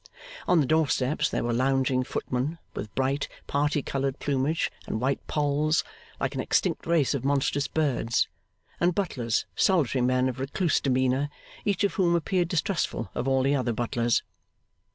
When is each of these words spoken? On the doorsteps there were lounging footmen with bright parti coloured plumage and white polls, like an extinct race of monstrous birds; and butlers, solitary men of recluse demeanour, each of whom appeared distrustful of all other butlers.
On 0.47 0.59
the 0.59 0.65
doorsteps 0.65 1.29
there 1.29 1.43
were 1.43 1.53
lounging 1.53 2.03
footmen 2.03 2.57
with 2.73 2.95
bright 2.95 3.27
parti 3.45 3.83
coloured 3.83 4.17
plumage 4.17 4.71
and 4.87 4.99
white 4.99 5.19
polls, 5.27 5.83
like 6.19 6.33
an 6.33 6.41
extinct 6.41 6.87
race 6.87 7.13
of 7.13 7.23
monstrous 7.23 7.67
birds; 7.67 8.27
and 8.79 8.95
butlers, 8.95 9.45
solitary 9.55 10.01
men 10.01 10.27
of 10.27 10.39
recluse 10.39 10.79
demeanour, 10.81 11.29
each 11.65 11.83
of 11.83 11.93
whom 11.93 12.15
appeared 12.15 12.47
distrustful 12.47 13.11
of 13.13 13.27
all 13.27 13.45
other 13.55 13.73
butlers. 13.73 14.23